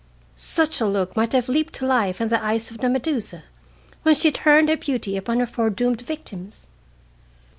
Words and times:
Such 0.35 0.81
a 0.81 0.87
look 0.87 1.15
might 1.15 1.31
have 1.33 1.47
leaped 1.47 1.73
to 1.75 1.85
life 1.85 2.19
in 2.19 2.29
the 2.29 2.43
eyes 2.43 2.71
of 2.71 2.79
the 2.79 2.89
Medusa 2.89 3.43
when 4.01 4.15
she 4.15 4.31
turned 4.31 4.67
her 4.69 4.77
beauty 4.77 5.15
upon 5.15 5.37
her 5.37 5.45
foredoomed 5.45 6.01
victims. 6.01 6.65